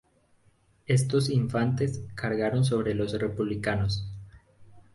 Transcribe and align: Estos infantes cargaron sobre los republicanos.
Estos 0.87 1.29
infantes 1.29 2.01
cargaron 2.15 2.65
sobre 2.65 2.95
los 2.95 3.11
republicanos. 3.13 4.07